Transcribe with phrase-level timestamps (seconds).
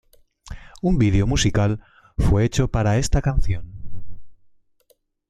[0.81, 1.79] Un video musical
[2.17, 4.17] fue hecho para esta canción.